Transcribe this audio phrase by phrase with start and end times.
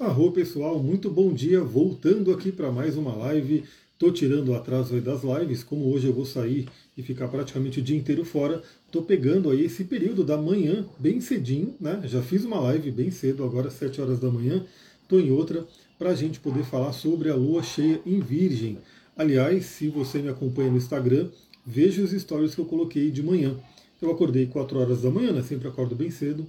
[0.00, 3.64] Arro pessoal, muito bom dia, voltando aqui para mais uma live.
[3.98, 7.80] Tô tirando o atraso aí das lives, como hoje eu vou sair e ficar praticamente
[7.80, 12.00] o dia inteiro fora, tô pegando aí esse período da manhã bem cedinho, né?
[12.04, 14.64] Já fiz uma live bem cedo, agora às 7 horas da manhã,
[15.06, 15.66] tô em outra
[15.98, 18.78] para a gente poder falar sobre a lua cheia em Virgem.
[19.14, 21.28] Aliás, se você me acompanha no Instagram,
[21.66, 23.54] veja os stories que eu coloquei de manhã.
[24.00, 25.42] Eu acordei 4 horas da manhã, né?
[25.42, 26.46] Sempre acordo bem cedo.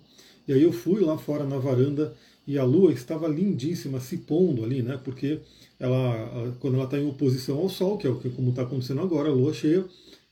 [0.47, 2.15] E aí eu fui lá fora na varanda
[2.51, 4.99] e a Lua estava lindíssima, se pondo ali, né?
[5.01, 5.39] Porque
[5.79, 8.99] ela, quando ela está em oposição ao Sol, que é o que como está acontecendo
[8.99, 9.85] agora, a Lua cheia,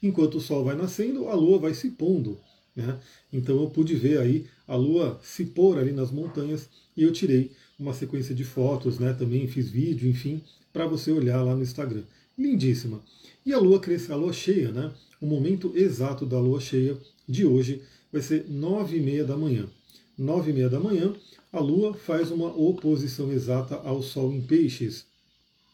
[0.04, 2.38] enquanto o Sol vai nascendo, a Lua vai se pondo.
[2.76, 3.00] Né?
[3.32, 7.52] Então eu pude ver aí a Lua se pôr ali nas montanhas e eu tirei
[7.80, 9.14] uma sequência de fotos, né?
[9.14, 10.44] Também fiz vídeo, enfim,
[10.74, 12.04] para você olhar lá no Instagram.
[12.38, 13.02] Lindíssima.
[13.46, 14.92] E a Lua cresce, a Lua cheia, né?
[15.22, 19.70] O momento exato da Lua cheia de hoje vai ser nove e meia da manhã.
[20.18, 21.14] Nove e meia da manhã,
[21.52, 25.06] a Lua faz uma oposição exata ao Sol em Peixes.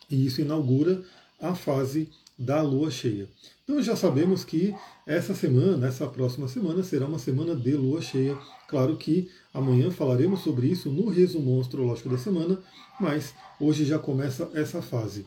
[0.09, 1.03] E isso inaugura
[1.39, 3.27] a fase da Lua cheia.
[3.63, 8.37] Então já sabemos que essa semana, essa próxima semana, será uma semana de Lua cheia.
[8.67, 12.59] Claro que amanhã falaremos sobre isso no resumo astrológico da semana,
[12.99, 15.25] mas hoje já começa essa fase.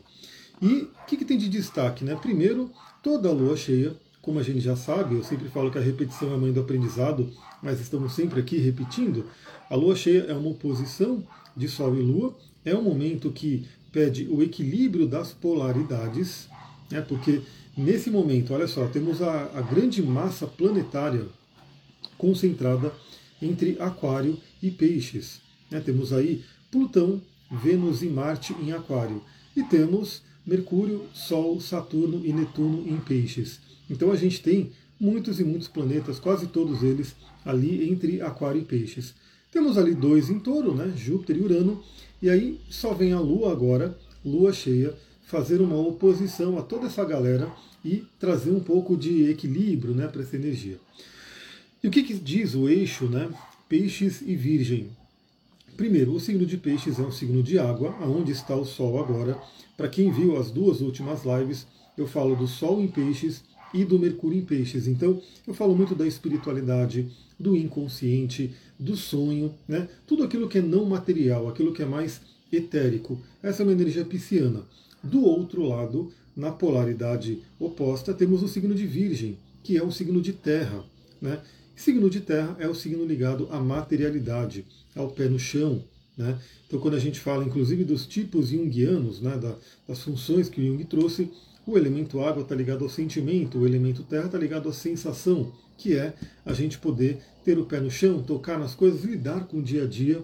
[0.61, 2.03] E o que, que, tem de destaque?
[2.03, 2.15] Né?
[2.15, 5.81] Primeiro, toda a lua cheia, como a gente já sabe, eu sempre falo que a
[5.81, 7.31] repetição é a mãe do aprendizado,
[7.63, 9.25] mas estamos sempre aqui repetindo.
[9.69, 11.23] A lua cheia é uma oposição
[11.55, 16.47] de Sol e Lua, é um momento que pede o equilíbrio das polaridades,
[16.91, 17.41] né, porque
[17.75, 21.25] nesse momento, olha só, temos a, a grande massa planetária
[22.17, 22.91] concentrada
[23.41, 25.41] entre Aquário e Peixes.
[25.71, 29.23] Né, temos aí Plutão, Vênus e Marte em Aquário.
[29.55, 33.59] E temos Mercúrio, Sol, Saturno e Netuno em Peixes.
[33.87, 38.65] Então a gente tem muitos e muitos planetas, quase todos eles, ali entre Aquário e
[38.65, 39.13] Peixes.
[39.51, 40.91] Temos ali dois em touro, né?
[40.97, 41.83] Júpiter e Urano,
[42.19, 44.95] e aí só vem a Lua agora, Lua cheia,
[45.27, 47.51] fazer uma oposição a toda essa galera
[47.85, 50.79] e trazer um pouco de equilíbrio né, para essa energia.
[51.83, 53.29] E o que, que diz o eixo, né?
[53.69, 54.89] Peixes e Virgem.
[55.79, 59.39] Primeiro, o signo de Peixes é um signo de água, aonde está o Sol agora.
[59.77, 61.65] Para quem viu as duas últimas lives,
[61.97, 64.87] eu falo do Sol em Peixes e do Mercúrio em Peixes.
[64.87, 67.09] Então, eu falo muito da espiritualidade,
[67.39, 69.87] do inconsciente, do sonho, né?
[70.05, 72.19] tudo aquilo que é não material, aquilo que é mais
[72.51, 73.17] etérico.
[73.41, 74.63] Essa é uma energia pisciana.
[75.01, 80.21] Do outro lado, na polaridade oposta, temos o signo de Virgem, que é um signo
[80.21, 80.83] de terra.
[81.21, 81.39] Né?
[81.79, 85.81] Signo de terra é o signo ligado à materialidade, ao pé no chão.
[86.17, 86.37] Né?
[86.67, 89.39] Então, quando a gente fala, inclusive, dos tipos junguianos, né,
[89.87, 91.31] das funções que o Jung trouxe,
[91.65, 95.95] o elemento água está ligado ao sentimento, o elemento terra está ligado à sensação, que
[95.95, 96.13] é
[96.45, 99.85] a gente poder ter o pé no chão, tocar nas coisas, lidar com o dia
[99.85, 100.21] a dia.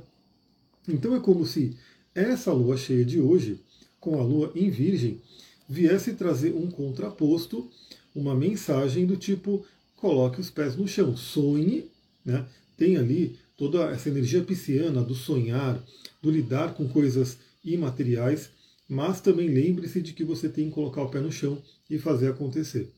[0.89, 1.77] Então é como se
[2.13, 3.61] essa lua cheia de hoje,
[4.01, 5.22] com a lua em Virgem,
[5.69, 7.72] viesse trazer um contraposto,
[8.13, 9.66] uma mensagem do tipo:
[10.05, 11.89] coloque os pés no chão, sonhe,
[12.23, 12.45] né?
[12.77, 15.81] tem ali toda essa energia pisciana do sonhar,
[16.21, 18.49] do lidar com coisas imateriais
[18.88, 22.29] mas também lembre-se de que você tem que colocar o pé no chão e fazer
[22.29, 22.89] acontecer.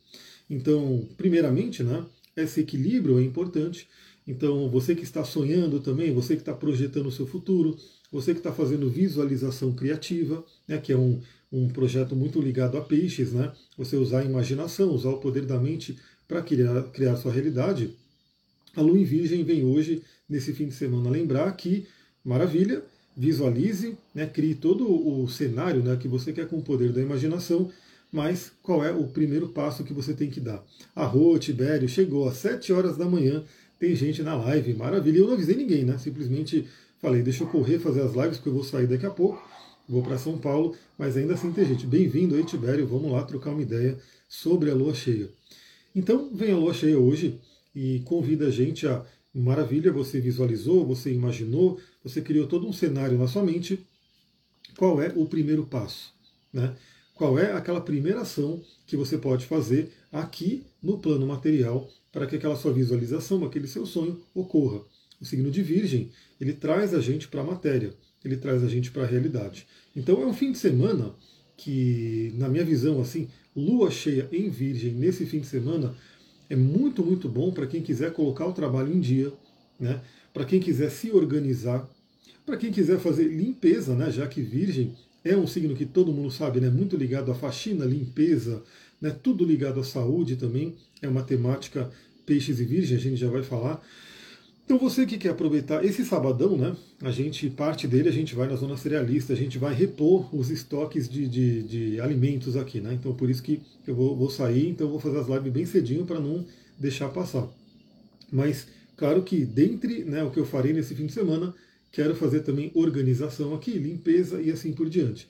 [0.49, 3.87] Então, primeiramente, né, esse equilíbrio é importante.
[4.27, 7.77] Então, você que está sonhando também, você que está projetando o seu futuro,
[8.11, 12.81] você que está fazendo visualização criativa, né, que é um, um projeto muito ligado a
[12.81, 17.31] peixes, né, você usar a imaginação, usar o poder da mente para criar, criar sua
[17.31, 17.95] realidade.
[18.75, 21.87] A Lua em Virgem vem hoje, nesse fim de semana, lembrar que,
[22.23, 22.83] maravilha,
[23.15, 27.71] visualize, né, crie todo o cenário né, que você quer com o poder da imaginação,
[28.11, 30.63] mas qual é o primeiro passo que você tem que dar?
[30.95, 33.43] Arro, Tibério, chegou às 7 horas da manhã,
[33.79, 35.19] tem gente na live, maravilha.
[35.19, 35.97] Eu não avisei ninguém, né?
[35.97, 36.67] Simplesmente
[36.99, 39.41] falei, deixa eu correr fazer as lives, porque eu vou sair daqui a pouco,
[39.87, 41.85] vou para São Paulo, mas ainda assim tem gente.
[41.85, 45.29] Bem-vindo aí, Tibério, vamos lá trocar uma ideia sobre a lua cheia.
[45.97, 47.39] Então, vem a lua cheia hoje
[47.73, 49.03] e convida a gente a
[49.33, 53.79] Maravilha, você visualizou, você imaginou, você criou todo um cenário na sua mente.
[54.77, 56.13] Qual é o primeiro passo?
[56.53, 56.75] Né?
[57.15, 62.35] Qual é aquela primeira ação que você pode fazer aqui no plano material para que
[62.35, 64.81] aquela sua visualização, aquele seu sonho ocorra?
[65.19, 67.91] O signo de Virgem, ele traz a gente para a matéria,
[68.23, 69.67] ele traz a gente para a realidade.
[69.95, 71.15] Então é um fim de semana
[71.57, 75.95] que, na minha visão, assim, lua cheia em Virgem nesse fim de semana
[76.49, 79.33] é muito, muito bom para quem quiser colocar o trabalho em dia,
[79.79, 79.99] né?
[80.31, 81.89] para quem quiser se organizar,
[82.45, 84.11] para quem quiser fazer limpeza, né?
[84.11, 84.93] já que Virgem
[85.23, 86.69] é um signo que todo mundo sabe, né?
[86.69, 88.63] muito ligado à faxina, limpeza,
[89.01, 89.09] né?
[89.09, 91.91] tudo ligado à saúde também, é uma temática
[92.25, 93.81] peixes e virgem, a gente já vai falar.
[94.67, 96.75] Então você que quer aproveitar esse sabadão, né?
[97.01, 100.49] A gente, parte dele, a gente vai na zona cerealista, a gente vai repor os
[100.49, 102.93] estoques de, de, de alimentos aqui, né?
[102.93, 106.05] Então por isso que eu vou, vou sair, então vou fazer as lives bem cedinho
[106.05, 106.45] para não
[106.77, 107.47] deixar passar.
[108.29, 108.67] Mas
[108.97, 111.55] claro que dentre né, o que eu farei nesse fim de semana,
[111.89, 115.29] quero fazer também organização aqui, limpeza e assim por diante.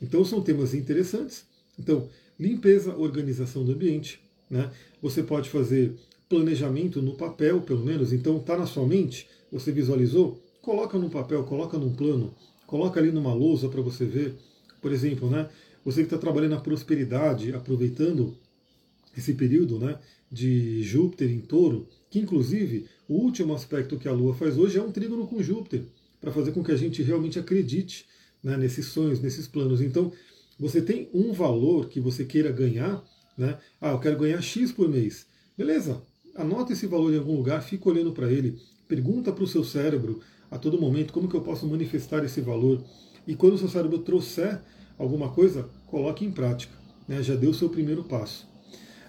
[0.00, 1.44] Então são temas interessantes.
[1.76, 4.20] Então, limpeza, organização do ambiente.
[4.48, 4.70] Né?
[5.02, 5.92] Você pode fazer
[6.28, 8.12] planejamento no papel, pelo menos.
[8.12, 10.42] Então, está na sua mente, você visualizou?
[10.60, 12.34] Coloca no papel, coloca num plano,
[12.66, 14.34] coloca ali numa lousa para você ver.
[14.80, 15.48] Por exemplo, né?
[15.84, 18.36] Você que está trabalhando na prosperidade, aproveitando
[19.16, 19.98] esse período né,
[20.30, 24.82] de Júpiter em touro, que inclusive o último aspecto que a Lua faz hoje é
[24.82, 25.84] um trígono com Júpiter,
[26.20, 28.04] para fazer com que a gente realmente acredite
[28.42, 29.80] né, nesses sonhos, nesses planos.
[29.80, 30.12] Então,
[30.58, 33.04] você tem um valor que você queira ganhar,
[33.38, 33.58] né?
[33.80, 35.26] Ah, eu quero ganhar X por mês.
[35.56, 36.02] Beleza,
[36.36, 40.20] anota esse valor em algum lugar, fica olhando para ele, pergunta para o seu cérebro
[40.50, 42.82] a todo momento como que eu posso manifestar esse valor.
[43.26, 44.60] E quando o seu cérebro trouxer
[44.98, 46.72] alguma coisa, coloque em prática.
[47.08, 47.22] Né?
[47.22, 48.46] Já deu o seu primeiro passo.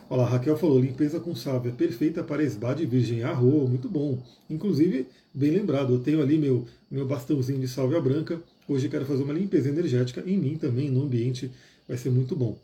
[0.10, 3.24] Olha lá, Raquel falou, limpeza com sábia, perfeita para esbá de virgem.
[3.24, 4.18] Arro, muito bom.
[4.50, 8.42] Inclusive, bem lembrado, eu tenho ali meu, meu bastãozinho de sálvia branca.
[8.68, 11.52] Hoje quero fazer uma limpeza energética em mim também, no ambiente.
[11.88, 12.58] Vai ser muito bom.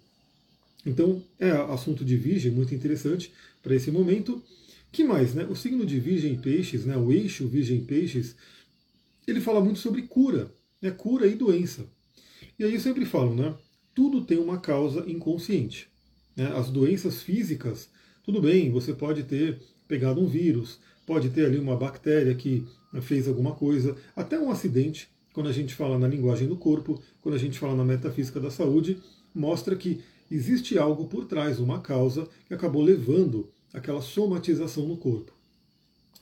[0.86, 3.32] Então, é assunto de virgem, muito interessante
[3.64, 4.44] para esse momento.
[4.92, 5.46] que mais, né?
[5.46, 6.96] O signo de virgem peixes, né?
[6.96, 8.36] o eixo virgem peixes,
[9.26, 10.92] ele fala muito sobre cura, né?
[10.92, 11.88] cura e doença.
[12.60, 13.56] E aí eu sempre falo, né?
[13.96, 15.88] Tudo tem uma causa inconsciente.
[16.36, 16.46] Né?
[16.56, 17.90] As doenças físicas,
[18.24, 22.68] tudo bem, você pode ter pegado um vírus, pode ter ali uma bactéria que
[23.02, 27.36] fez alguma coisa, até um acidente, quando a gente fala na linguagem do corpo, quando
[27.36, 29.02] a gente fala na metafísica da saúde,
[29.34, 30.02] mostra que
[30.34, 35.32] existe algo por trás, uma causa que acabou levando aquela somatização no corpo.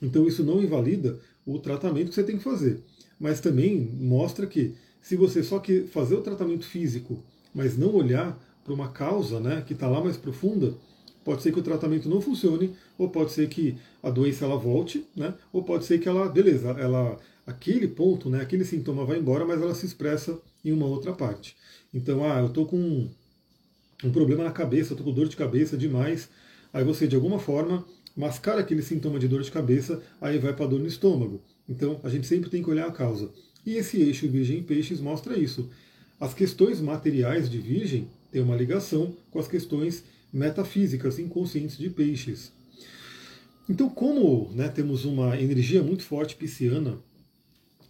[0.00, 2.82] Então isso não invalida o tratamento que você tem que fazer,
[3.18, 7.22] mas também mostra que se você só que fazer o tratamento físico,
[7.54, 10.74] mas não olhar para uma causa né, que está lá mais profunda,
[11.24, 15.04] pode ser que o tratamento não funcione, ou pode ser que a doença ela volte,
[15.16, 19.44] né, ou pode ser que ela, beleza, ela aquele ponto, né, aquele sintoma vai embora,
[19.44, 21.56] mas ela se expressa em uma outra parte.
[21.92, 23.08] Então, ah, eu estou com
[24.04, 26.28] um, problema na cabeça, estou com dor de cabeça demais,
[26.72, 27.84] aí você de alguma forma
[28.16, 31.42] mascara aquele sintoma de dor de cabeça, aí vai para dor no estômago.
[31.68, 33.30] Então, a gente sempre tem que olhar a causa.
[33.64, 35.70] E esse eixo Virgem Peixes mostra isso.
[36.20, 42.52] As questões materiais de Virgem têm uma ligação com as questões metafísicas inconscientes de Peixes.
[43.68, 46.98] Então, como né, temos uma energia muito forte pisciana,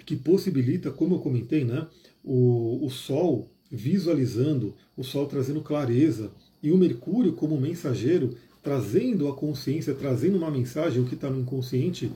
[0.05, 1.87] que possibilita, como eu comentei, né,
[2.23, 6.31] o, o Sol visualizando, o Sol trazendo clareza,
[6.63, 11.41] e o Mercúrio como mensageiro, trazendo a consciência, trazendo uma mensagem, o que está no
[11.41, 12.13] inconsciente,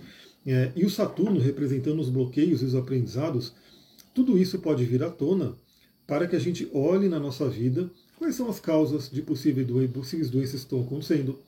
[0.46, 3.52] é, e o Saturno representando os bloqueios e os aprendizados,
[4.14, 5.54] tudo isso pode vir à tona
[6.06, 10.50] para que a gente olhe na nossa vida quais são as causas de possíveis doenças
[10.50, 11.38] que estão acontecendo,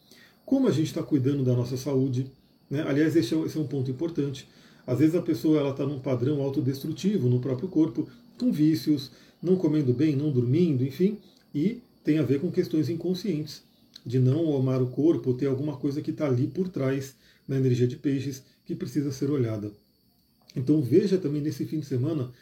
[0.44, 2.26] como a gente está cuidando da nossa saúde.
[2.68, 2.82] Né?
[2.82, 4.48] Aliás, esse é, esse é um ponto importante.
[4.88, 8.08] Às vezes a pessoa está num padrão autodestrutivo no próprio corpo,
[8.38, 9.10] com vícios,
[9.42, 11.18] não comendo bem, não dormindo, enfim,
[11.54, 13.62] e tem a ver com questões inconscientes,
[14.06, 17.14] de não amar o corpo, ter alguma coisa que está ali por trás
[17.46, 19.70] na energia de peixes que precisa ser olhada.
[20.56, 22.32] Então veja também nesse fim de semana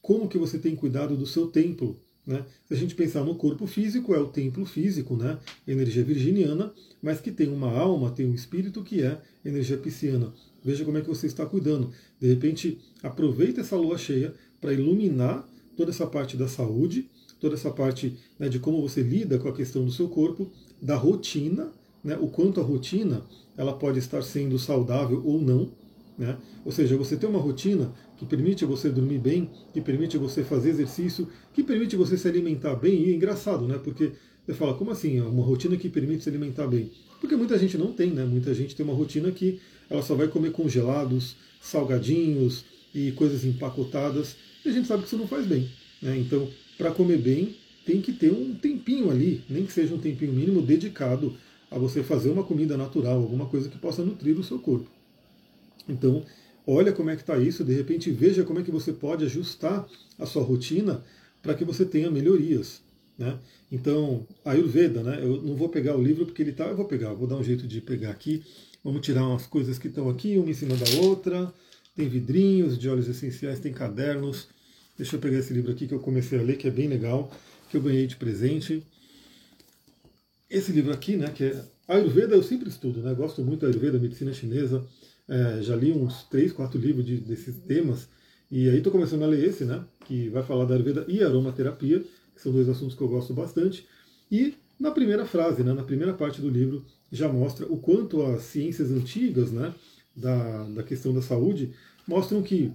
[0.00, 1.98] como que você tem cuidado do seu templo.
[2.24, 2.44] Né?
[2.68, 5.40] Se a gente pensar no corpo físico, é o templo físico, né?
[5.66, 6.72] energia virginiana,
[7.02, 10.32] mas que tem uma alma, tem um espírito que é energia pisciana.
[10.66, 11.92] Veja como é que você está cuidando.
[12.20, 17.08] De repente, aproveita essa lua cheia para iluminar toda essa parte da saúde,
[17.38, 20.50] toda essa parte né, de como você lida com a questão do seu corpo,
[20.82, 21.70] da rotina,
[22.02, 23.22] né, o quanto a rotina
[23.56, 25.70] ela pode estar sendo saudável ou não.
[26.18, 26.36] Né?
[26.64, 30.70] Ou seja, você tem uma rotina que permite você dormir bem, que permite você fazer
[30.70, 33.04] exercício, que permite você se alimentar bem.
[33.04, 33.78] E é engraçado, né?
[33.78, 34.12] Porque
[34.44, 35.20] você fala, como assim?
[35.20, 36.90] Uma rotina que permite se alimentar bem?
[37.20, 38.24] Porque muita gente não tem, né?
[38.24, 42.64] Muita gente tem uma rotina que ela só vai comer congelados, salgadinhos
[42.94, 44.36] e coisas empacotadas.
[44.64, 45.68] E a gente sabe que isso não faz bem.
[46.02, 46.18] Né?
[46.18, 50.32] Então, para comer bem, tem que ter um tempinho ali, nem que seja um tempinho
[50.32, 51.36] mínimo dedicado
[51.70, 54.90] a você fazer uma comida natural, alguma coisa que possa nutrir o seu corpo.
[55.88, 56.24] Então,
[56.66, 59.86] olha como é que está isso, de repente veja como é que você pode ajustar
[60.18, 61.04] a sua rotina
[61.42, 62.82] para que você tenha melhorias.
[63.18, 63.38] Né?
[63.70, 65.20] Então, a Ayurveda, né?
[65.22, 67.44] eu não vou pegar o livro porque ele está, eu vou pegar, vou dar um
[67.44, 68.42] jeito de pegar aqui.
[68.86, 71.52] Vamos tirar umas coisas que estão aqui, uma em cima da outra.
[71.96, 74.46] Tem vidrinhos de óleos essenciais, tem cadernos.
[74.96, 77.28] Deixa eu pegar esse livro aqui que eu comecei a ler, que é bem legal,
[77.68, 78.86] que eu ganhei de presente.
[80.48, 83.12] Esse livro aqui, né, que é Ayurveda, eu sempre estudo, né?
[83.12, 84.86] Gosto muito da Ayurveda, medicina chinesa.
[85.28, 88.08] é, já li uns três, quatro livros de, desses temas,
[88.48, 89.84] e aí estou começando a ler esse, né?
[90.04, 92.04] Que vai falar da Ayurveda e aromaterapia,
[92.36, 93.84] que são dois assuntos que eu gosto bastante.
[94.30, 98.42] E na primeira frase, né, na primeira parte do livro, já mostra o quanto as
[98.42, 99.74] ciências antigas né,
[100.14, 101.72] da, da questão da saúde
[102.06, 102.72] mostram que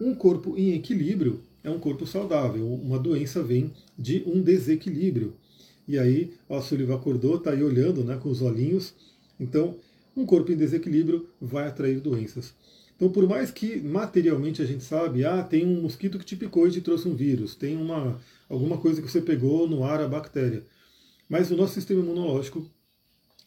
[0.00, 5.34] um corpo em equilíbrio é um corpo saudável, uma doença vem de um desequilíbrio.
[5.86, 8.94] E aí, a Sullivan acordou, está aí olhando né, com os olhinhos.
[9.40, 9.74] Então,
[10.16, 12.52] um corpo em desequilíbrio vai atrair doenças.
[12.94, 16.66] Então, por mais que materialmente a gente sabe, ah, tem um mosquito que te picou
[16.66, 20.08] e te trouxe um vírus, tem uma, alguma coisa que você pegou no ar, a
[20.08, 20.64] bactéria.
[21.28, 22.68] Mas o nosso sistema imunológico,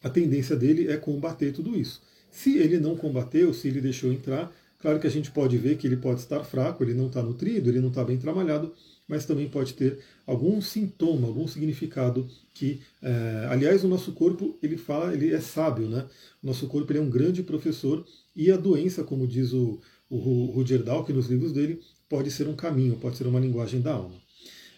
[0.02, 2.02] a tendência dele é combater tudo isso.
[2.30, 5.86] Se ele não combateu, se ele deixou entrar, claro que a gente pode ver que
[5.86, 8.72] ele pode estar fraco, ele não está nutrido, ele não está bem trabalhado,
[9.06, 14.76] mas também pode ter algum sintoma, algum significado que, é, aliás, o nosso corpo ele
[14.76, 16.06] fala, ele é sábio, né?
[16.42, 20.46] O nosso corpo ele é um grande professor e a doença, como diz o, o
[20.46, 24.14] Roger Dalk nos livros dele, pode ser um caminho, pode ser uma linguagem da alma.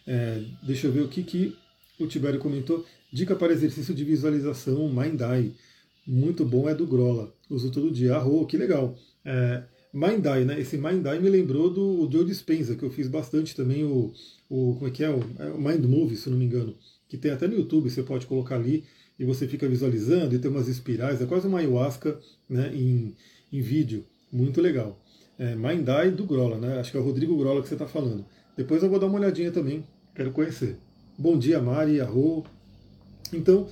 [0.06, 1.56] É, deixa eu ver o que, que
[1.98, 2.84] o Tibério comentou.
[3.12, 5.54] Dica para exercício de visualização, Mind Eye.
[6.06, 7.32] Muito bom, é do Grola.
[7.48, 8.16] Uso todo dia.
[8.16, 8.96] Arro, que legal.
[9.24, 10.60] É, Mind Eye, né?
[10.60, 14.12] Esse Mind Eye me lembrou do Joe Dispenza, que eu fiz bastante também, o,
[14.48, 15.10] o como é que é?
[15.10, 16.74] O, é o Mind Movie, se não me engano.
[17.08, 18.84] Que tem até no YouTube, você pode colocar ali
[19.18, 21.22] e você fica visualizando e tem umas espirais.
[21.22, 23.14] É quase uma ayahuasca né, em,
[23.52, 24.04] em vídeo.
[24.32, 25.00] Muito legal.
[25.38, 26.80] É, Mind Eye do Grola, né?
[26.80, 28.24] Acho que é o Rodrigo Grola que você está falando.
[28.56, 29.84] Depois eu vou dar uma olhadinha também.
[30.14, 30.76] Quero conhecer.
[31.16, 32.44] Bom dia, Mari, Arro.
[33.32, 33.68] Então,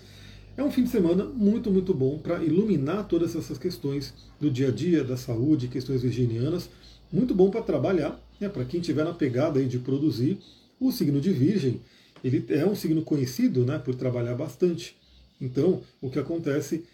[0.56, 4.68] é um fim de semana muito, muito bom para iluminar todas essas questões do dia
[4.68, 6.70] a dia, da saúde, questões virginianas.
[7.12, 10.38] Muito bom para trabalhar, né, para quem estiver na pegada aí de produzir.
[10.78, 11.80] O signo de Virgem,
[12.22, 14.96] ele é um signo conhecido né, por trabalhar bastante.
[15.40, 16.84] Então, o que acontece,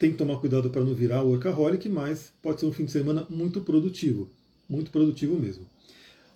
[0.00, 3.24] tem que tomar cuidado para não virar workaholic, mas pode ser um fim de semana
[3.30, 4.28] muito produtivo.
[4.68, 5.64] Muito produtivo mesmo.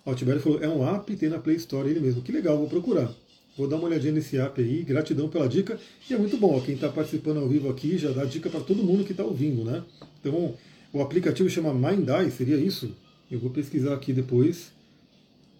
[0.05, 2.21] O Tibério falou, é um app, tem na Play Store ele mesmo.
[2.21, 3.13] Que legal, vou procurar.
[3.57, 5.79] Vou dar uma olhadinha nesse app aí, gratidão pela dica.
[6.07, 8.83] E é muito bom, quem está participando ao vivo aqui já dá dica para todo
[8.83, 9.83] mundo que está ouvindo, né?
[10.19, 10.53] Então,
[10.93, 12.95] o aplicativo chama Mindeye, seria isso?
[13.31, 14.71] Eu vou pesquisar aqui depois.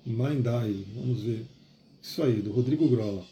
[0.06, 1.44] Mindeye, vamos ver.
[2.02, 3.26] Isso aí, do Rodrigo Grola.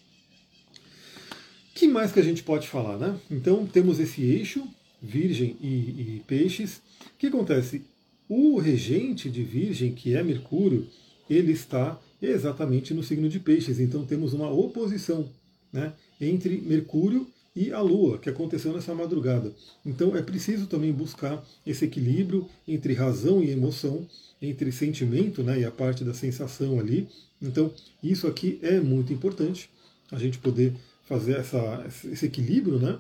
[1.76, 3.20] que mais que a gente pode falar, né?
[3.30, 4.68] Então, temos esse eixo,
[5.00, 6.82] Virgem e, e Peixes.
[7.06, 7.84] O que acontece?
[8.28, 10.88] O regente de Virgem, que é Mercúrio,
[11.30, 13.80] ele está exatamente no signo de Peixes.
[13.80, 15.30] Então temos uma oposição
[15.72, 19.54] né, entre Mercúrio e a Lua, que aconteceu nessa madrugada.
[19.86, 24.06] Então é preciso também buscar esse equilíbrio entre razão e emoção,
[24.42, 27.08] entre sentimento né, e a parte da sensação ali.
[27.42, 27.72] Então
[28.04, 29.70] isso aqui é muito importante,
[30.12, 30.74] a gente poder
[31.06, 32.98] fazer essa, esse equilíbrio, né?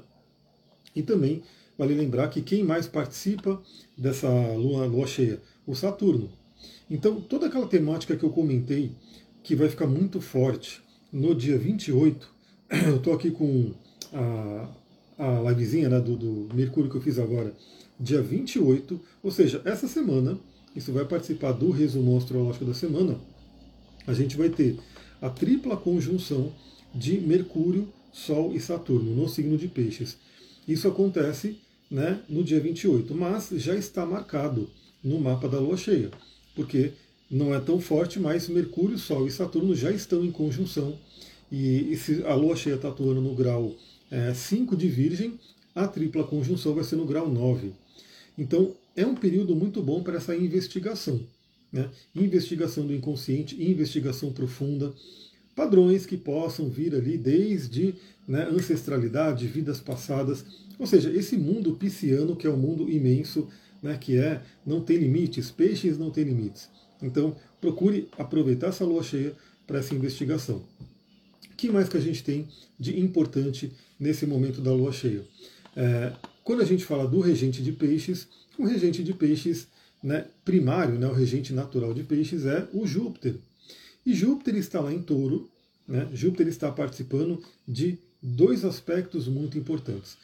[0.95, 1.43] E também
[1.77, 3.61] vale lembrar que quem mais participa
[3.97, 5.41] dessa lua, lua cheia?
[5.67, 6.31] O Saturno.
[6.89, 8.91] Então, toda aquela temática que eu comentei,
[9.41, 10.81] que vai ficar muito forte
[11.11, 12.27] no dia 28,
[12.87, 13.71] eu estou aqui com
[14.13, 14.69] a,
[15.17, 17.55] a livezinha né, do, do Mercúrio que eu fiz agora,
[17.99, 20.37] dia 28, ou seja, essa semana,
[20.75, 23.17] isso vai participar do resumo astrológico da semana,
[24.05, 24.77] a gente vai ter
[25.21, 26.51] a tripla conjunção
[26.93, 30.17] de Mercúrio, Sol e Saturno no signo de Peixes.
[30.67, 31.59] Isso acontece
[31.89, 34.69] né, no dia 28, mas já está marcado
[35.03, 36.11] no mapa da lua cheia
[36.55, 36.93] porque
[37.29, 40.97] não é tão forte, mas Mercúrio, Sol e Saturno já estão em conjunção.
[41.51, 43.75] E, se a Lua cheia está atuando no grau
[44.33, 45.39] 5 é, de Virgem,
[45.73, 47.71] a tripla conjunção vai ser no grau 9.
[48.37, 51.19] Então, é um período muito bom para essa investigação.
[51.71, 51.89] Né?
[52.15, 54.93] Investigação do inconsciente, investigação profunda,
[55.55, 57.95] padrões que possam vir ali desde
[58.27, 60.45] né, ancestralidade, vidas passadas.
[60.79, 63.47] Ou seja, esse mundo pisciano, que é um mundo imenso,
[63.85, 66.67] né, que é não tem limites, peixes não tem limites.
[67.01, 69.33] Então, procure aproveitar essa lua cheia
[69.67, 70.63] para essa investigação.
[71.51, 72.47] O que mais que a gente tem
[72.79, 75.23] de importante nesse momento da lua cheia?
[75.75, 76.13] É,
[76.43, 78.27] quando a gente fala do regente de peixes,
[78.57, 79.67] o regente de peixes
[80.01, 83.35] né, primário, né, o regente natural de peixes é o Júpiter.
[84.03, 85.47] E Júpiter está lá em touro,
[85.87, 90.17] né, Júpiter está participando de dois aspectos muito importantes.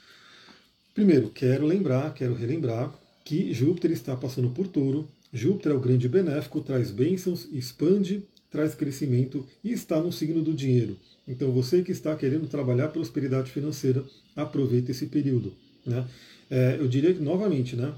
[0.95, 2.91] Primeiro, quero lembrar, quero relembrar
[3.31, 5.07] que Júpiter está passando por touro.
[5.31, 10.53] Júpiter é o grande benéfico, traz bênçãos, expande, traz crescimento e está no signo do
[10.53, 10.97] dinheiro.
[11.25, 14.03] Então você que está querendo trabalhar prosperidade financeira,
[14.35, 15.53] aproveite esse período.
[15.85, 16.05] Né?
[16.49, 17.93] É, eu diria que, novamente, né?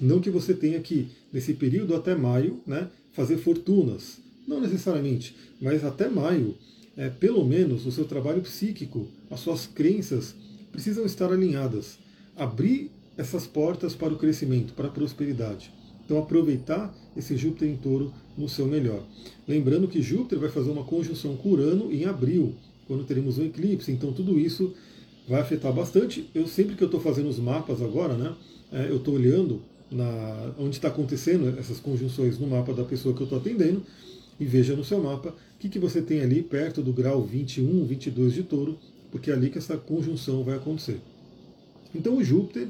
[0.00, 4.18] não que você tenha que, nesse período até maio, né, fazer fortunas.
[4.46, 6.56] Não necessariamente, mas até maio,
[6.96, 10.36] é, pelo menos o seu trabalho psíquico, as suas crenças
[10.70, 11.98] precisam estar alinhadas.
[12.36, 15.72] Abrir essas portas para o crescimento, para a prosperidade.
[16.04, 19.02] Então aproveitar esse Júpiter em touro no seu melhor.
[19.46, 22.54] Lembrando que Júpiter vai fazer uma conjunção com Urano em abril,
[22.86, 24.72] quando teremos um eclipse, então tudo isso
[25.28, 26.30] vai afetar bastante.
[26.34, 28.34] Eu sempre que eu estou fazendo os mapas agora, né,
[28.72, 33.20] é, eu estou olhando na, onde está acontecendo essas conjunções no mapa da pessoa que
[33.20, 33.82] eu estou atendendo
[34.38, 37.84] e veja no seu mapa o que, que você tem ali perto do grau 21,
[37.84, 38.78] 22 de touro,
[39.10, 41.00] porque é ali que essa conjunção vai acontecer.
[41.94, 42.68] Então o Júpiter,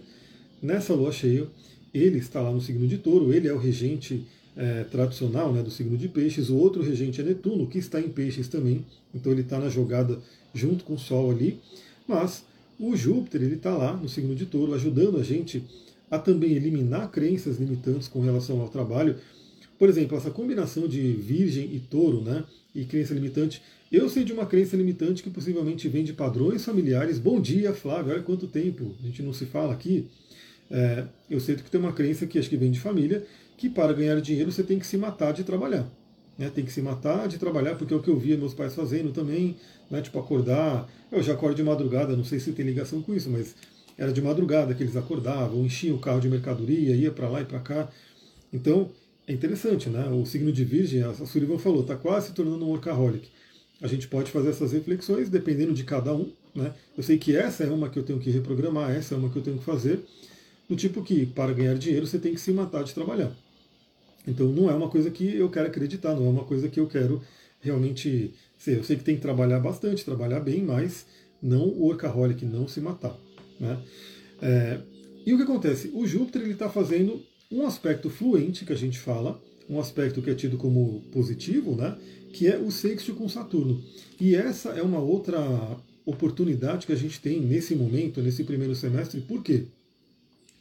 [0.63, 1.47] nessa lua cheia,
[1.93, 5.71] ele está lá no signo de touro, ele é o regente é, tradicional né, do
[5.71, 8.85] signo de peixes, o outro regente é Netuno, que está em peixes também,
[9.15, 10.19] então ele está na jogada
[10.55, 11.61] junto com o Sol ali,
[12.07, 12.45] mas
[12.79, 15.63] o Júpiter ele está lá no signo de touro, ajudando a gente
[16.11, 19.17] a também eliminar crenças limitantes com relação ao trabalho.
[19.79, 22.45] Por exemplo, essa combinação de virgem e touro, né,
[22.75, 23.63] e crença limitante.
[23.91, 27.19] Eu sei de uma crença limitante que possivelmente vem de padrões familiares.
[27.19, 30.07] Bom dia, Flávio, olha quanto tempo a gente não se fala aqui.
[30.71, 33.25] É, eu sei que tem uma crença que acho que vem de família,
[33.57, 35.87] que para ganhar dinheiro você tem que se matar de trabalhar.
[36.39, 36.51] Né?
[36.51, 39.13] Tem que se matar de trabalhar, porque é o que eu via meus pais fazendo
[39.13, 39.57] também,
[39.91, 40.01] né?
[40.03, 40.89] tipo acordar.
[41.11, 43.55] Eu já acordo de madrugada, não sei se tem ligação com isso, mas
[43.97, 47.45] era de madrugada que eles acordavam, enchiam o carro de mercadoria, ia para lá e
[47.45, 47.89] para cá.
[48.53, 48.91] Então,
[49.27, 50.07] é interessante, né?
[50.09, 53.29] O signo de Virgem, a Sullivan falou, está quase se tornando um workaholic.
[53.81, 56.31] A gente pode fazer essas reflexões dependendo de cada um.
[56.55, 56.73] Né?
[56.97, 59.37] Eu sei que essa é uma que eu tenho que reprogramar, essa é uma que
[59.37, 60.01] eu tenho que fazer.
[60.69, 63.33] Do tipo que, para ganhar dinheiro, você tem que se matar de trabalhar.
[64.27, 66.89] Então, não é uma coisa que eu quero acreditar, não é uma coisa que eu
[66.89, 67.23] quero
[67.61, 68.79] realmente ser.
[68.79, 71.07] Eu sei que tem que trabalhar bastante, trabalhar bem, mas
[71.41, 73.17] não o workaholic, não se matar.
[73.61, 73.79] Né?
[74.43, 74.81] É,
[75.25, 75.91] e o que acontece?
[75.95, 80.35] O Júpiter está fazendo um aspecto fluente que a gente fala, um aspecto que é
[80.35, 81.97] tido como positivo, né?
[82.33, 83.83] que é o sexto com Saturno.
[84.21, 85.39] E essa é uma outra
[86.05, 89.21] oportunidade que a gente tem nesse momento, nesse primeiro semestre.
[89.21, 89.67] Por quê?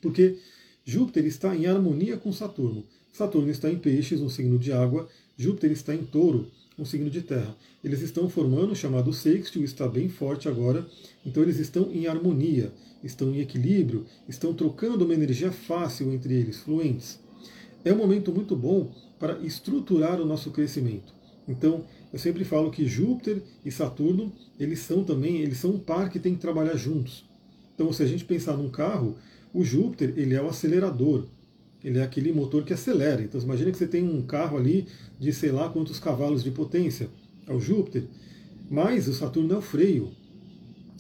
[0.06, 0.38] Porque
[0.86, 2.84] Júpiter está em harmonia com Saturno.
[3.12, 7.24] Saturno está em peixes, um signo de água, Júpiter está em touro, um signo de
[7.24, 7.58] terra.
[7.84, 10.88] Eles estão formando o chamado sextil, está bem forte agora,
[11.26, 12.72] então eles estão em harmonia,
[13.04, 17.20] estão em equilíbrio, estão trocando uma energia fácil entre eles, fluentes.
[17.84, 21.16] É um momento muito bom para estruturar o nosso crescimento.
[21.48, 26.12] Então, eu sempre falo que Júpiter e Saturno, eles são também, eles são um par
[26.12, 27.26] que tem que trabalhar juntos.
[27.74, 29.18] Então, se a gente pensar num carro,
[29.56, 31.28] o Júpiter, ele é o acelerador,
[31.82, 33.22] ele é aquele motor que acelera.
[33.22, 34.86] Então, imagine que você tem um carro ali
[35.18, 37.08] de sei lá quantos cavalos de potência,
[37.48, 38.04] é o Júpiter,
[38.70, 40.12] mas o Saturno é o freio.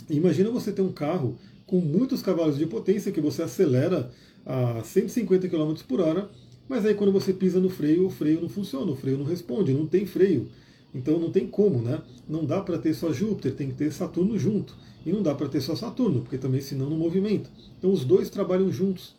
[0.09, 4.09] Imagina você ter um carro com muitos cavalos de potência que você acelera
[4.45, 6.29] a 150 km por hora,
[6.69, 9.73] mas aí quando você pisa no freio, o freio não funciona, o freio não responde,
[9.73, 10.47] não tem freio.
[10.95, 12.01] Então não tem como, né?
[12.27, 14.73] Não dá para ter só Júpiter, tem que ter Saturno junto.
[15.05, 17.49] E não dá para ter só Saturno, porque também senão não movimenta.
[17.77, 19.13] Então os dois trabalham juntos.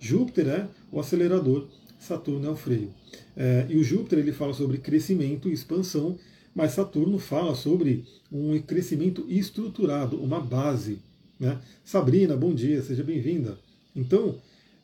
[0.00, 1.68] Júpiter é o acelerador,
[2.00, 2.90] Saturno é o freio.
[3.36, 6.18] É, e o Júpiter ele fala sobre crescimento e expansão,
[6.52, 10.98] mas Saturno fala sobre um crescimento estruturado, uma base.
[11.38, 11.60] Né?
[11.84, 13.56] Sabrina, bom dia, seja bem-vinda.
[13.94, 14.36] Então,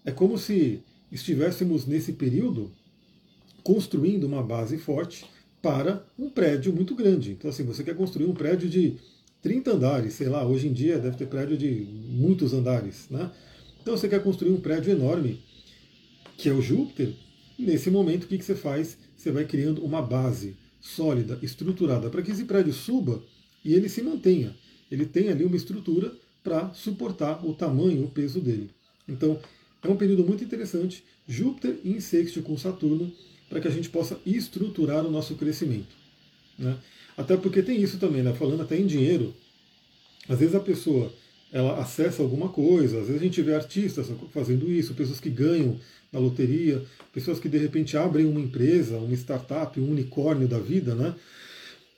[0.05, 0.81] é como se
[1.11, 2.71] estivéssemos nesse período
[3.65, 5.27] construindo uma base forte
[5.67, 7.33] para um prédio muito grande.
[7.33, 8.99] Então, assim, você quer construir um prédio de
[9.43, 11.69] 30 andares, sei lá, hoje em dia deve ter prédio de
[12.09, 13.33] muitos andares, né?
[13.83, 15.43] Então você quer construir um prédio enorme,
[16.39, 17.13] que é o Júpiter,
[17.59, 18.97] nesse momento o que, que você faz?
[19.17, 23.21] Você vai criando uma base sólida, estruturada, para que esse prédio suba
[23.65, 24.55] e ele se mantenha.
[24.89, 26.13] Ele tem ali uma estrutura
[26.45, 28.71] para suportar o tamanho, o peso dele.
[29.09, 29.37] Então,
[29.83, 33.13] é um período muito interessante, Júpiter em sexto com Saturno,
[33.49, 35.95] para que a gente possa estruturar o nosso crescimento.
[36.59, 36.77] Né?
[37.17, 38.33] Até porque tem isso também, né?
[38.35, 39.35] falando até em dinheiro,
[40.29, 41.13] às vezes a pessoa
[41.53, 43.01] ela acessa alguma coisa.
[43.01, 45.79] Às vezes a gente vê artistas fazendo isso, pessoas que ganham
[46.13, 50.95] na loteria, pessoas que de repente abrem uma empresa, uma startup, um unicórnio da vida,
[50.95, 51.15] né?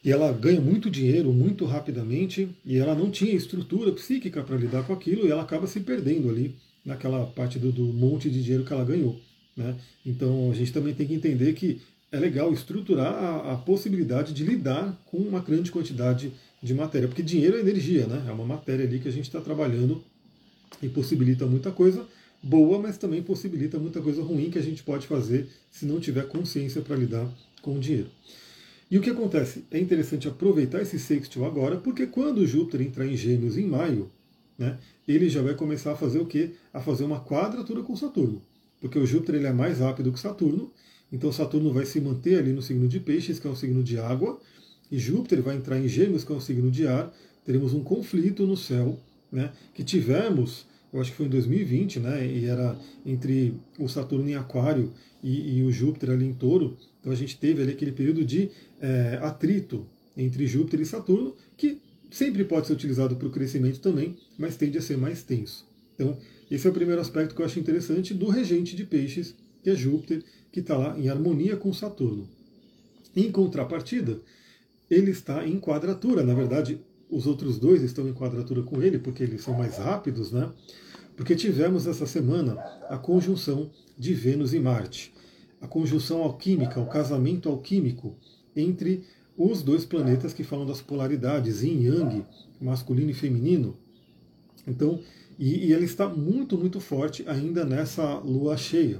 [0.04, 4.84] E ela ganha muito dinheiro muito rapidamente e ela não tinha estrutura psíquica para lidar
[4.84, 8.64] com aquilo e ela acaba se perdendo ali naquela parte do, do monte de dinheiro
[8.64, 9.20] que ela ganhou.
[9.58, 9.74] Né?
[10.06, 11.80] Então a gente também tem que entender que
[12.12, 17.22] é legal estruturar a, a possibilidade de lidar com uma grande quantidade de matéria, porque
[17.22, 18.24] dinheiro é energia, né?
[18.28, 20.02] É uma matéria ali que a gente está trabalhando
[20.80, 22.06] e possibilita muita coisa
[22.40, 26.28] boa, mas também possibilita muita coisa ruim que a gente pode fazer se não tiver
[26.28, 27.28] consciência para lidar
[27.60, 28.08] com o dinheiro.
[28.88, 29.64] E o que acontece?
[29.70, 34.08] É interessante aproveitar esse sextil agora, porque quando Júpiter entrar em Gêmeos em maio,
[34.56, 36.50] né, ele já vai começar a fazer o quê?
[36.72, 38.40] A fazer uma quadratura com Saturno.
[38.80, 40.72] Porque o Júpiter ele é mais rápido que Saturno,
[41.12, 43.98] então Saturno vai se manter ali no signo de Peixes, que é um signo de
[43.98, 44.38] água,
[44.90, 47.12] e Júpiter vai entrar em Gêmeos, que é um signo de ar,
[47.44, 48.98] teremos um conflito no céu,
[49.30, 52.26] né, que tivemos eu acho que foi em 2020, né?
[52.26, 56.76] E era entre o Saturno em Aquário e, e o Júpiter ali em Touro.
[57.00, 59.86] Então a gente teve ali aquele período de é, atrito
[60.16, 61.78] entre Júpiter e Saturno, que
[62.10, 65.66] sempre pode ser utilizado para o crescimento também, mas tende a ser mais tenso.
[65.94, 66.16] Então,
[66.50, 69.74] esse é o primeiro aspecto que eu acho interessante do regente de peixes, que é
[69.74, 72.28] Júpiter, que está lá em harmonia com Saturno.
[73.14, 74.20] Em contrapartida,
[74.90, 76.22] ele está em quadratura.
[76.22, 76.80] Na verdade,
[77.10, 80.50] os outros dois estão em quadratura com ele, porque eles são mais rápidos, né?
[81.16, 82.54] Porque tivemos essa semana
[82.88, 85.12] a conjunção de Vênus e Marte.
[85.60, 88.16] A conjunção alquímica, o casamento alquímico
[88.54, 89.04] entre
[89.36, 92.24] os dois planetas que falam das polaridades, yin yang,
[92.60, 93.76] masculino e feminino.
[94.66, 95.00] Então,
[95.38, 98.98] e, e ele está muito, muito forte ainda nessa lua cheia.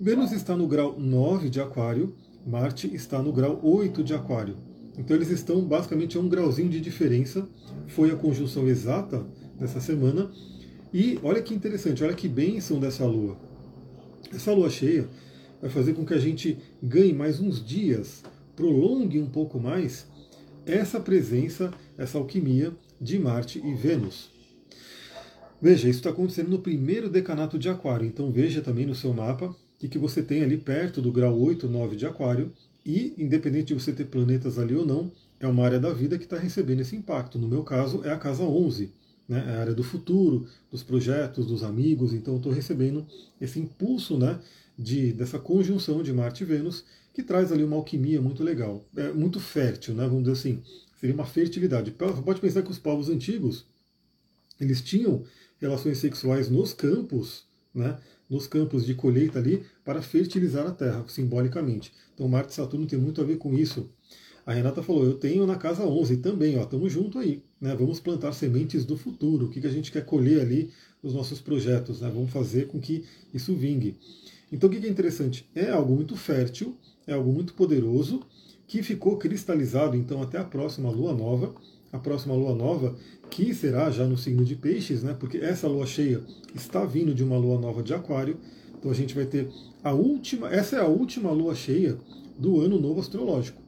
[0.00, 2.14] Vênus está no grau 9 de Aquário,
[2.46, 4.56] Marte está no grau 8 de Aquário.
[4.98, 7.48] Então eles estão basicamente a um grauzinho de diferença.
[7.86, 9.24] Foi a conjunção exata
[9.58, 10.30] dessa semana.
[10.92, 13.38] E olha que interessante, olha que bênção dessa lua.
[14.34, 15.08] Essa lua cheia
[15.60, 18.22] vai fazer com que a gente ganhe mais uns dias
[18.56, 20.06] prolongue um pouco mais
[20.66, 24.31] essa presença, essa alquimia de Marte e Vênus.
[25.62, 29.54] Veja, isso está acontecendo no primeiro decanato de Aquário, então veja também no seu mapa
[29.80, 32.52] o que você tem ali perto do grau 8, 9 de Aquário,
[32.84, 36.24] e independente de você ter planetas ali ou não, é uma área da vida que
[36.24, 37.38] está recebendo esse impacto.
[37.38, 38.90] No meu caso, é a casa 11,
[39.28, 39.44] né?
[39.46, 43.06] é a área do futuro, dos projetos, dos amigos, então estou recebendo
[43.40, 44.40] esse impulso né,
[44.76, 49.12] de, dessa conjunção de Marte e Vênus que traz ali uma alquimia muito legal, é
[49.12, 50.08] muito fértil, né?
[50.08, 50.62] Vamos dizer assim,
[50.98, 51.92] seria uma fertilidade.
[51.92, 53.66] Pode pensar que os povos antigos
[54.62, 55.24] eles tinham
[55.62, 57.96] relações sexuais nos campos, né?
[58.28, 61.92] Nos campos de colheita ali para fertilizar a terra, simbolicamente.
[62.12, 63.88] Então Marte e Saturno tem muito a ver com isso.
[64.44, 67.76] A Renata falou, eu tenho na casa 11 também, ó, estamos junto aí, né?
[67.76, 69.46] Vamos plantar sementes do futuro.
[69.46, 70.70] O que, que a gente quer colher ali
[71.00, 72.10] nos nossos projetos, né?
[72.12, 73.96] Vamos fazer com que isso vingue.
[74.50, 75.48] Então o que, que é interessante?
[75.54, 78.20] É algo muito fértil, é algo muito poderoso
[78.66, 81.54] que ficou cristalizado então até a próxima lua nova,
[81.92, 82.96] a próxima lua nova
[83.30, 85.14] que será já no signo de Peixes, né?
[85.18, 86.22] Porque essa lua cheia
[86.54, 88.38] está vindo de uma lua nova de Aquário.
[88.76, 89.48] Então a gente vai ter
[89.84, 91.96] a última, essa é a última lua cheia
[92.38, 93.62] do ano novo astrológico,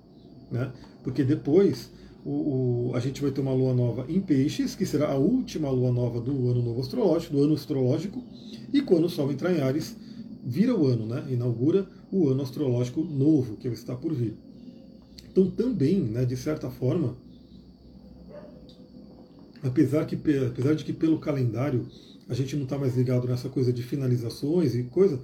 [0.50, 0.72] né?
[1.02, 1.90] Porque depois
[2.24, 2.30] o,
[2.90, 5.92] o, a gente vai ter uma lua nova em Peixes, que será a última lua
[5.92, 8.22] nova do ano novo astrológico, do ano astrológico,
[8.72, 9.96] e quando o Sol entrar em Ares,
[10.42, 11.24] vira o ano, né?
[11.30, 14.36] Inaugura o ano astrológico novo que está por vir.
[15.30, 17.16] Então também, né, de certa forma,
[19.66, 21.86] apesar, que, apesar de que pelo calendário
[22.28, 25.20] a gente não está mais ligado nessa coisa de finalizações e coisa,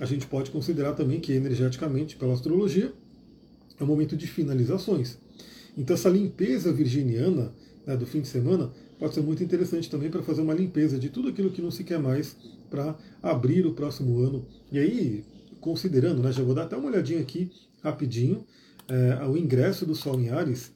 [0.00, 2.92] a gente pode considerar também que energeticamente, pela astrologia,
[3.78, 5.18] é um momento de finalizações.
[5.76, 7.52] Então essa limpeza virginiana
[7.86, 11.08] né, do fim de semana pode ser muito interessante também para fazer uma limpeza de
[11.08, 12.36] tudo aquilo que não se quer mais
[12.70, 14.46] para abrir o próximo ano.
[14.70, 15.24] E aí,
[15.60, 17.50] considerando, né, já vou dar até uma olhadinha aqui
[17.82, 18.44] rapidinho,
[18.88, 20.72] é, o ingresso do Sol em Ares,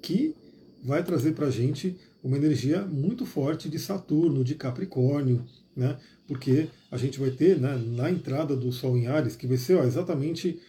[0.00, 0.34] que
[0.82, 5.44] vai trazer para a gente uma energia muito forte de Saturno, de Capricórnio,
[5.76, 5.96] né?
[6.26, 9.76] porque a gente vai ter né, na entrada do Sol em Ares, que vai ser
[9.76, 10.60] ó, exatamente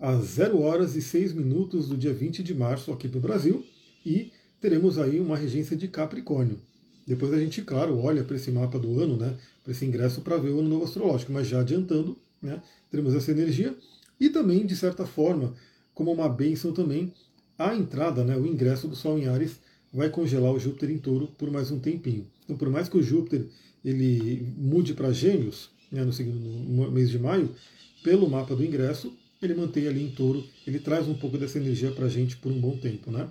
[0.00, 3.64] às 0 horas e 6 minutos do dia 20 de março aqui no Brasil,
[4.04, 6.58] e teremos aí uma regência de Capricórnio.
[7.06, 10.36] Depois a gente, claro, olha para esse mapa do ano, né, para esse ingresso para
[10.36, 13.76] ver o ano novo astrológico, mas já adiantando, né, teremos essa energia
[14.18, 15.54] e também, de certa forma,
[15.94, 17.12] como uma bênção também,
[17.56, 19.60] a entrada, né, o ingresso do Sol em Ares
[19.96, 22.26] vai congelar o Júpiter em touro por mais um tempinho.
[22.44, 23.46] Então, por mais que o Júpiter
[23.82, 27.50] ele mude para gêmeos né, no, no mês de maio,
[28.04, 31.90] pelo mapa do ingresso, ele mantém ali em touro, ele traz um pouco dessa energia
[31.90, 33.28] para a gente por um bom tempo, né?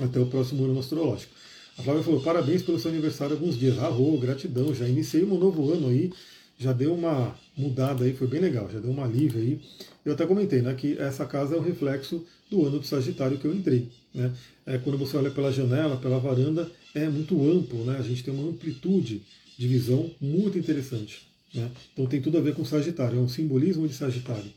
[0.00, 1.32] Até o próximo ano astrológico.
[1.78, 3.78] A Flávia falou: parabéns pelo seu aniversário alguns dias.
[3.78, 4.74] Arro, gratidão.
[4.74, 6.12] Já iniciei um novo ano aí,
[6.58, 9.60] já deu uma mudada aí, foi bem legal, já deu uma alívio aí.
[10.04, 13.44] Eu até comentei, né, que essa casa é o reflexo do ano do Sagitário que
[13.44, 13.88] eu entrei.
[14.14, 14.32] Né?
[14.64, 17.96] É, quando você olha pela janela, pela varanda, é muito amplo, né?
[17.98, 19.22] A gente tem uma amplitude
[19.58, 21.28] de visão muito interessante.
[21.54, 21.70] Né?
[21.92, 24.50] Então tem tudo a ver com Sagitário, é um simbolismo de Sagitário.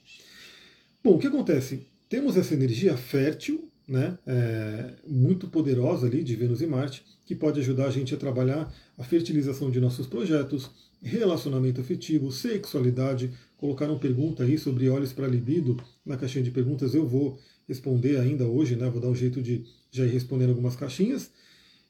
[1.04, 1.88] Bom, o que acontece?
[2.08, 7.60] Temos essa energia fértil né, é, muito poderosa ali de Vênus e Marte, que pode
[7.60, 10.70] ajudar a gente a trabalhar a fertilização de nossos projetos,
[11.02, 13.32] relacionamento afetivo, sexualidade.
[13.58, 18.46] Colocaram pergunta aí sobre olhos para libido na caixinha de perguntas, eu vou responder ainda
[18.46, 21.32] hoje, né, vou dar um jeito de já ir respondendo algumas caixinhas.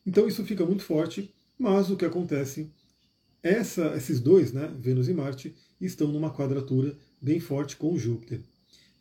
[0.05, 2.69] Então isso fica muito forte, mas o que acontece,
[3.41, 8.41] essa, esses dois, né, Vênus e Marte, estão numa quadratura bem forte com Júpiter.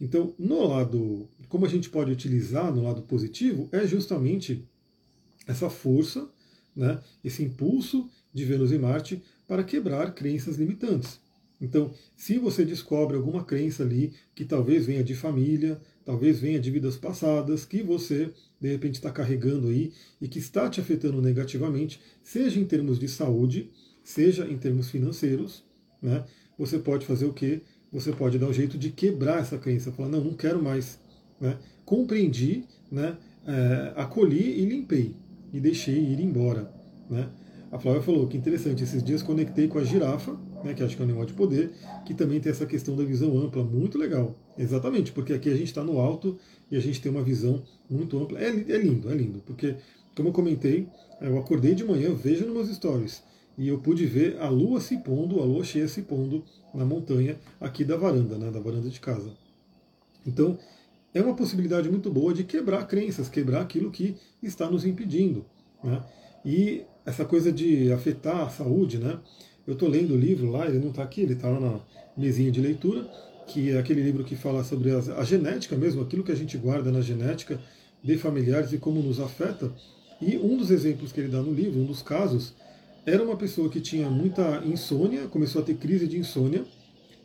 [0.01, 4.65] Então, no lado, como a gente pode utilizar no lado positivo, é justamente
[5.47, 6.29] essa força,
[6.77, 11.19] né, esse impulso de Vênus e Marte para quebrar crenças limitantes.
[11.61, 16.71] Então, se você descobre alguma crença ali que talvez venha de família, talvez venha de
[16.71, 18.31] vidas passadas, que você
[18.61, 23.09] de repente está carregando aí e que está te afetando negativamente, seja em termos de
[23.09, 23.71] saúde,
[24.05, 25.65] seja em termos financeiros,
[26.01, 26.25] né?
[26.57, 27.63] Você pode fazer o quê?
[27.93, 31.01] Você pode dar um jeito de quebrar essa crença, falar não, não quero mais,
[31.41, 31.59] né?
[31.85, 33.17] Compreendi, né?
[33.47, 35.17] É, acolhi e limpei
[35.53, 36.71] e deixei ir embora,
[37.09, 37.31] né?
[37.71, 41.03] A Flávia falou que interessante, esses dias conectei com a girafa, né, que acho que
[41.03, 41.71] é um animal de poder,
[42.07, 44.35] que também tem essa questão da visão ampla, muito legal.
[44.57, 46.39] Exatamente, porque aqui a gente está no alto
[46.71, 48.41] e a gente tem uma visão muito ampla.
[48.41, 49.77] É, é, lindo, é lindo, porque,
[50.17, 50.89] como eu comentei,
[51.21, 53.23] eu acordei de manhã, vejo nos meus stories,
[53.59, 57.37] e eu pude ver a lua se pondo, a lua cheia se pondo na montanha
[57.61, 59.31] aqui da varanda, né, da varanda de casa.
[60.27, 60.59] Então,
[61.13, 65.45] é uma possibilidade muito boa de quebrar crenças, quebrar aquilo que está nos impedindo.
[65.83, 66.03] Né?
[66.45, 69.19] E essa coisa de afetar a saúde, né?
[69.67, 71.81] Eu estou lendo o livro lá, ele não está aqui, ele está lá na
[72.15, 73.09] mesinha de leitura,
[73.47, 76.59] que é aquele livro que fala sobre a, a genética mesmo, aquilo que a gente
[76.59, 77.59] guarda na genética
[78.03, 79.73] de familiares e como nos afeta.
[80.21, 82.53] E um dos exemplos que ele dá no livro, um dos casos,
[83.07, 86.63] era uma pessoa que tinha muita insônia, começou a ter crise de insônia,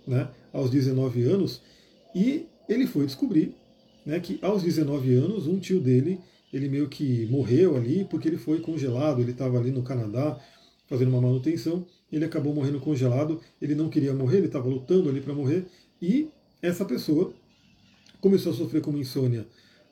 [0.08, 1.62] né, aos 19 anos,
[2.15, 3.54] e ele foi descobrir
[4.06, 6.19] né, que aos 19 anos um tio dele
[6.54, 10.39] ele meio que morreu ali porque ele foi congelado, ele estava ali no Canadá
[10.88, 15.20] fazendo uma manutenção, ele acabou morrendo congelado, ele não queria morrer, ele estava lutando ali
[15.20, 15.66] para morrer,
[16.02, 16.30] e
[16.62, 17.34] essa pessoa
[18.22, 19.48] começou a sofrer com uma insônia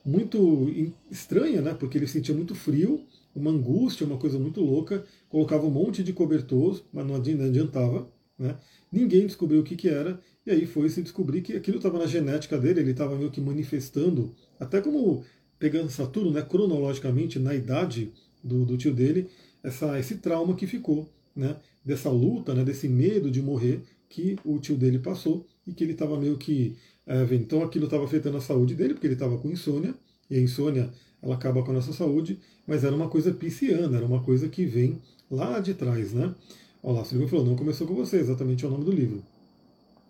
[0.06, 0.70] muito
[1.10, 1.74] estranha, né?
[1.74, 3.04] Porque ele sentia muito frio,
[3.36, 8.58] uma angústia, uma coisa muito louca, colocava um monte de cobertor, mas não adiantava, né?
[8.92, 12.06] Ninguém descobriu o que, que era, e aí foi se descobrir que aquilo estava na
[12.06, 15.24] genética dele, ele estava meio que manifestando, até como
[15.62, 18.12] pegando Saturno, né, cronologicamente, na idade
[18.44, 19.30] do, do tio dele,
[19.64, 24.58] essa, esse trauma que ficou, né, dessa luta, né, desse medo de morrer que o
[24.58, 27.24] tio dele passou e que ele estava meio que é.
[27.36, 29.94] Então aquilo estava afetando a saúde dele, porque ele estava com insônia,
[30.30, 30.90] e a insônia
[31.22, 34.66] ela acaba com a nossa saúde, mas era uma coisa pisciana, era uma coisa que
[34.66, 36.34] vem lá de trás, né?
[36.82, 39.24] Olha lá, o Silvio falou, não começou com você, exatamente é o nome do livro.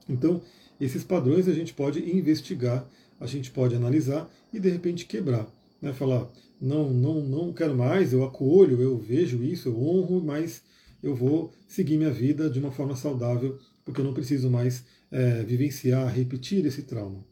[0.08, 0.42] Então,
[0.80, 2.88] esses padrões a gente pode investigar
[3.22, 5.48] a gente pode analisar e de repente quebrar.
[5.82, 5.94] Né?
[5.94, 6.30] Falar,
[6.60, 10.64] não, não, não quero mais, eu acolho, eu vejo isso, eu honro, mas
[11.02, 15.44] eu vou seguir minha vida de uma forma saudável, porque eu não preciso mais é,
[15.44, 17.24] vivenciar, repetir esse trauma.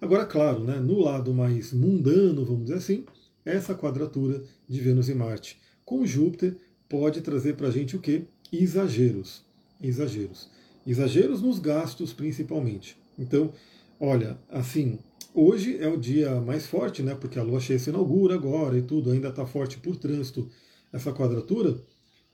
[0.00, 3.04] Agora, claro, né, no lado mais mundano, vamos dizer assim,
[3.44, 6.56] essa quadratura de Vênus e Marte com Júpiter
[6.88, 8.24] pode trazer para a gente o que?
[8.52, 9.44] Exageros.
[9.82, 10.48] Exageros.
[10.86, 12.96] Exageros nos gastos, principalmente.
[13.18, 13.52] Então,
[13.98, 14.98] olha, assim,
[15.32, 17.14] Hoje é o dia mais forte, né?
[17.14, 20.48] Porque a lua cheia se inaugura agora e tudo, ainda está forte por trânsito
[20.92, 21.80] essa quadratura,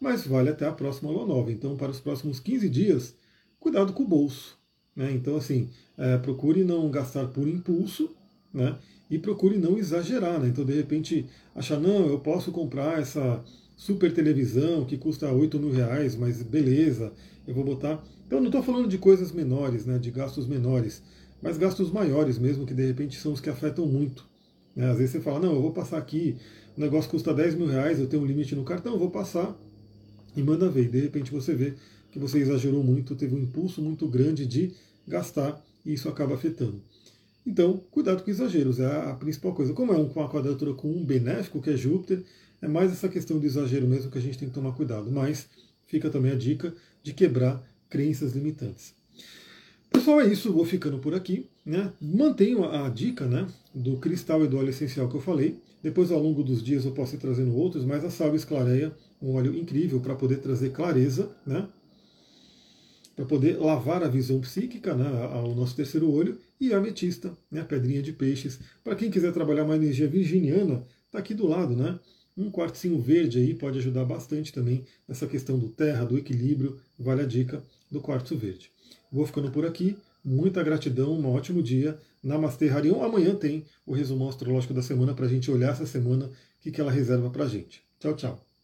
[0.00, 1.52] mas vale até a próxima lua nova.
[1.52, 3.14] Então, para os próximos 15 dias,
[3.60, 4.58] cuidado com o bolso.
[4.94, 5.12] Né?
[5.12, 8.16] Então, assim, é, procure não gastar por impulso,
[8.52, 8.78] né?
[9.10, 10.48] E procure não exagerar, né?
[10.48, 13.44] Então, de repente, achar, não, eu posso comprar essa
[13.76, 17.12] super televisão que custa 8 mil reais, mas beleza,
[17.46, 18.02] eu vou botar.
[18.26, 19.98] Então, não estou falando de coisas menores, né?
[19.98, 21.02] De gastos menores
[21.46, 24.26] mas gastos maiores mesmo, que de repente são os que afetam muito.
[24.74, 24.90] Né?
[24.90, 26.36] Às vezes você fala, não, eu vou passar aqui,
[26.76, 29.56] o negócio custa 10 mil reais, eu tenho um limite no cartão, eu vou passar
[30.36, 30.86] e manda ver.
[30.86, 31.74] E de repente você vê
[32.10, 34.72] que você exagerou muito, teve um impulso muito grande de
[35.06, 36.82] gastar e isso acaba afetando.
[37.46, 39.72] Então, cuidado com exageros, é a principal coisa.
[39.72, 42.24] Como é uma quadratura com um benéfico, que é Júpiter,
[42.60, 45.12] é mais essa questão do exagero mesmo que a gente tem que tomar cuidado.
[45.12, 45.46] Mas
[45.86, 48.96] fica também a dica de quebrar crenças limitantes.
[49.90, 51.48] Pessoal, é isso, vou ficando por aqui.
[51.64, 51.92] Né?
[52.00, 55.58] Mantenho a, dica né, do cristal e do óleo essencial que eu falei.
[55.82, 59.34] Depois, ao longo dos dias, eu posso ir trazendo outros, mas a salve esclareia, um
[59.34, 61.68] óleo incrível para poder trazer clareza, né?
[63.16, 67.62] para poder lavar a visão psíquica, né, ao nosso terceiro olho, e a ametista, né,
[67.62, 68.60] a pedrinha de peixes.
[68.84, 71.98] Para quem quiser trabalhar uma energia virginiana, está aqui do lado, né?
[72.36, 76.78] Um quartzinho verde aí pode ajudar bastante também nessa questão do terra, do equilíbrio.
[76.98, 78.70] Vale a dica do quartzo verde.
[79.10, 79.96] Vou ficando por aqui.
[80.24, 81.98] Muita gratidão, um ótimo dia.
[82.22, 83.02] Namastê, Harion.
[83.02, 86.72] Amanhã tem o resumo astrológico da semana para a gente olhar essa semana, o que,
[86.72, 87.82] que ela reserva para a gente.
[88.00, 88.55] Tchau, tchau.